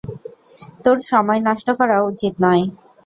[0.83, 2.63] তোর সময় নষ্ট করা উচিত নয়।